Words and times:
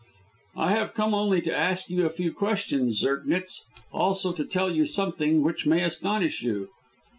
"I 0.57 0.71
have 0.71 0.95
come 0.95 1.13
only 1.13 1.41
to 1.43 1.55
ask 1.55 1.91
you 1.91 2.07
a 2.07 2.09
few 2.09 2.33
questions, 2.33 2.99
Zirknitz; 3.03 3.65
also 3.93 4.31
to 4.33 4.43
tell 4.45 4.71
you 4.71 4.87
something 4.87 5.43
which 5.43 5.67
may 5.67 5.83
astonish 5.83 6.41
you." 6.41 6.69